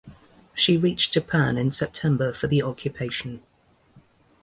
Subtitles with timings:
[0.55, 3.43] She reached Japan in September for the occupation.